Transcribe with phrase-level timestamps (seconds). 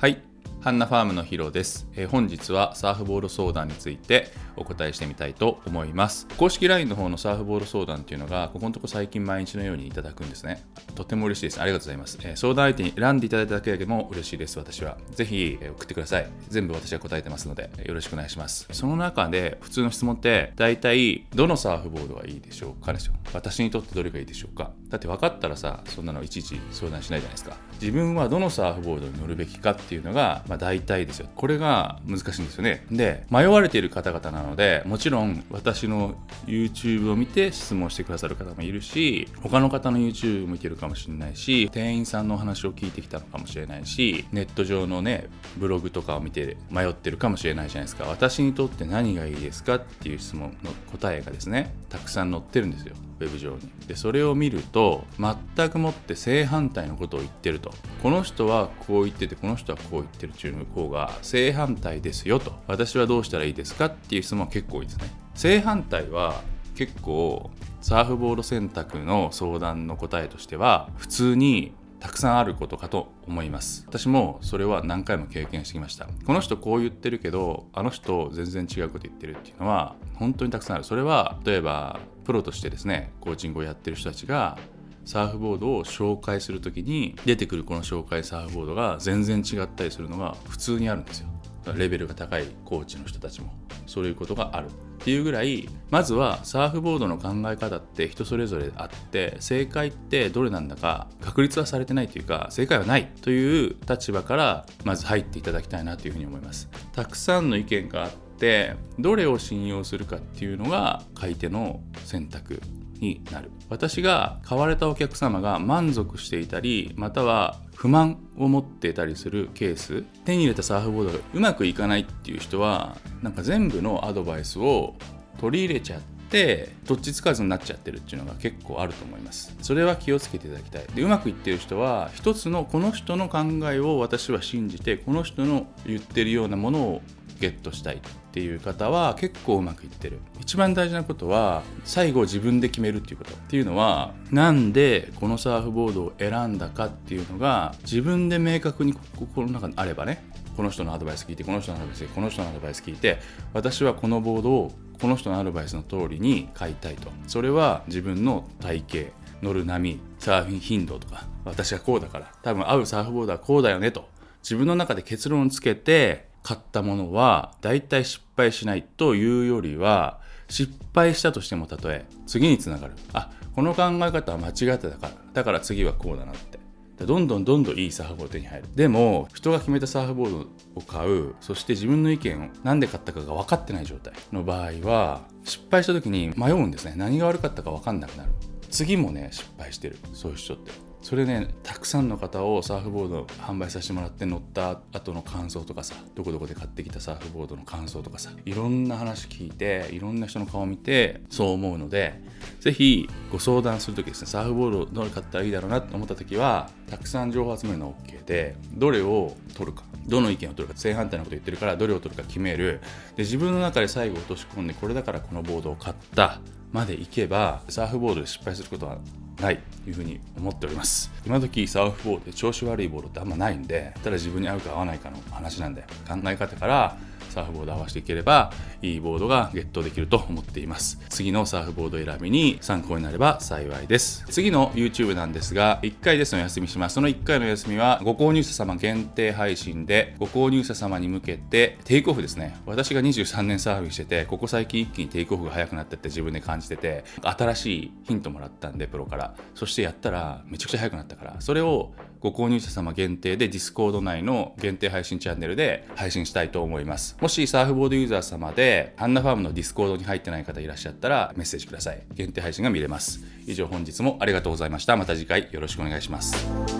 [0.00, 0.22] はい。
[0.62, 6.26] ハンナファームのヒロです、えー、本日はサーフボード相談についてお答えしてみたいと思います。
[6.38, 10.64] 公式 LINE の方のサーフボード相談っていうのがここのとこ最近毎日のようにいただくんですね。
[10.94, 11.60] とても嬉しいです。
[11.60, 14.58] ありがとうございます、えー、相談相手に選んでいただいただけでも嬉しいです。
[14.58, 14.96] 私は。
[15.10, 16.26] ぜひ、え、送ってください。
[16.48, 18.66] 全部私は答えてますのでよろしくお願いします。
[18.72, 23.12] その中で普通の質問って大体どのサーフボードがいいでしょうかですよ。
[23.34, 24.70] 私にとってどれがいいでしょうか。
[24.90, 27.56] だって分かったらさそんなのいちいち相談しないじゃないですか。
[27.80, 31.28] 自分はどのサーフボードに乗るべきかっていうのが、まあ、大体ですよ。
[31.34, 32.84] これが難しいんですよね。
[32.90, 48.04] で迷われている方々なのでもちろん私の YouTube を見て質問してくださる方もいるし他の方の YouTube を見てるかもしれないし店員さんのお話を聞いてきたのかもしれないしネット上のねブログとかを見て迷ってるかもしれないじゃないですか。
[48.04, 52.94] 私にとって何がいいですかっていう質問の答えがですねたくさん載ってるんですよ。
[53.20, 53.60] ウェブ上に。
[53.86, 57.72] でそれを見ると全くもって正反対のことを言ってると。
[58.02, 62.54] この人はこう言っててこの人はこう言ってるっていう方が正反対ですよと。
[62.66, 65.10] 私はどうしたらいいですかっていう質問は結構多いですね。
[65.34, 66.42] 正反対は
[66.74, 73.84] 結構サーフボード選択の相談の答えとしては普通にたくさんあることかと思います。
[73.86, 76.08] 私もそれは何回も経験してきました。
[76.26, 80.84] この人こう言ってるけどあの人全然違うこと言ってるっていうのは本当にたくさんある。
[80.84, 84.58] それは例えばプロとしてですねコーチングをやってる人たちが
[85.04, 91.28] サーフボードを紹介する時に出てくるこの紹介サーフボードが全然違ったりするのが普通にあるんですよ。
[91.74, 93.52] レベルが高いコーチの人たちも。
[93.86, 94.68] そういうことがある。
[95.00, 106.68] っていうぐらいまずはサーフボードの考え方って人それぞれあって正解ってどれなんだか確立はされてないというか正解はないという立場からまず入っていただきたいなというふうに思います。
[106.92, 112.60] たくさんの意見があってどれを信用するかっていうのが買い手の選択。
[113.00, 113.50] になる。
[113.68, 124.94] 私が買われたお客様が満足していたりまたは不満を持っていたりするケース手に入れたサーフボードがうまくいかないっていう人はなんか全部のアドバイスを
[125.40, 129.56] 取り入れちゃってどっちつかずになっちゃってるっていうのが結構あると思います。
[129.62, 130.84] それは気をつけていただきたい。
[130.94, 133.38] でうまくいってる人は一つのこの人の考
[133.72, 137.02] えを私は信じてこの人の言ってるようなものを
[137.40, 138.00] ゲットしたいっ
[138.32, 140.20] ていう方は結構うまくいってる。
[140.40, 150.24] 一番大事なことは最後自分で決めるっていうことっていうのはなんでこのサーフボードを選んだかっていうのが自分で明確に心の中にあればね
[150.56, 153.18] この人のアドバイス聞いてこの人のアドバイス聞いてこの人のアドバイス聞いて
[153.54, 157.10] 私はこのボードをこの人のアドバイスの通りに買いたいと。
[157.26, 164.08] それは自分の体型乗る波サーフィン頻度とか私はこうだから多分合うサーフボードはこうだよねと
[164.42, 172.94] 自分の中で結論をつけて買ったものは大体失敗しないというよりは失敗したとしてもたとえ次につながる。
[173.12, 176.58] あこの考え方は間違ってたからだから次はこうだなって。
[177.06, 178.68] どんどんどんどんいいサーフボード手に入る。
[178.74, 186.94] でも人が決めたサーフボードを買うそして自分の意見を何で買ったかが分かってない状態の場合は失敗した時に迷うんですね。
[186.96, 188.30] 何が悪かったか分かんなくなる。
[188.70, 189.96] 次もね失敗してる。
[190.12, 190.89] そういう人って。
[191.02, 202.20] それねたくさんの方をサーフボード販売させてもらって乗った後の感想とかさどこどこで買ってきたサーフボードの感想とかさいろんな話聞いていろんな人の顔を見てそう思うので
[202.60, 212.80] 是非ご相談する時ですねサーフボードどれ買ったらいいだろうなって思った時はたくさん情報を集めるのは OK でどれを取るかどの意見を取るか正反対のこと言ってるからどれを取るか決める。
[213.16, 216.40] で自分の中で最後落とし込んでこれだからこのボードを買った
[216.72, 218.98] までいけばサーフボードで失敗することは
[219.40, 221.10] ないというふうに思っております。
[221.26, 226.96] 今時サーフボードで調子悪いボールってあんまないんでただ自分に合うか合わないかの話なんで考え方から
[227.30, 228.52] サーフボード合わせていければ
[228.82, 230.98] いいボードがゲットできると思っています。
[231.08, 234.24] 次のサーフボード選びに参考になれば幸いです。
[234.28, 236.94] 次の YouTube なんですが1回ですの休みします。
[236.94, 242.56] その1回の休みはご購入者様限定配信でご購入者様に向けてテイクオフですね。
[242.66, 249.34] 私が23年サーフィンしててここ最近一気にテイクオフが早くなったって自分で感じてて新しいヒントもらったんでプロから。
[249.54, 257.16] そしてやったらめちゃくちゃ早くなったからそれをご購入者様限定で Discord 内の限定配信チャンネルで配信したいと思います。
[257.20, 262.02] もしサーフボードユーザー様でハンナファームの Discord に入ってない方いらっしゃったらメッセージください。
[262.14, 263.20] 限定配信が見れます。
[263.46, 264.96] 以上本日もありがとうございました。
[264.96, 266.79] また次回よろしくお願いします。